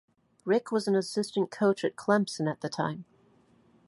[0.45, 3.05] Rick was an assistant coach at Clemson at the time.